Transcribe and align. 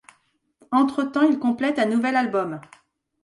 Entretemps, 0.71 1.27
ils 1.29 1.37
complètent 1.37 1.77
un 1.77 1.85
nouvel 1.85 2.15
album. 2.15 2.59